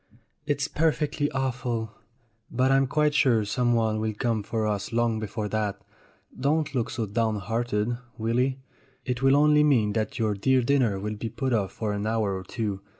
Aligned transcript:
"It's 0.47 0.67
perfectly 0.67 1.29
awful. 1.29 1.91
But 2.49 2.71
I'm 2.71 2.87
quite 2.87 3.13
sure 3.13 3.45
someone 3.45 3.99
will 3.99 4.15
come 4.17 4.41
for 4.41 4.65
us 4.65 4.91
long 4.91 5.19
before 5.19 5.47
that. 5.49 5.79
Don't 6.35 6.73
look 6.73 6.89
so 6.89 7.05
downhearted, 7.05 7.97
Willy; 8.17 8.57
it 9.05 9.21
will 9.21 9.35
only 9.35 9.63
mean 9.63 9.93
that 9.93 10.17
your 10.17 10.33
dear 10.33 10.63
dinner 10.63 10.99
will 10.99 11.17
be 11.17 11.29
put 11.29 11.53
off 11.53 11.73
for 11.73 11.93
an 11.93 12.07
hour 12.07 12.35
or 12.35 12.43
two. 12.43 12.81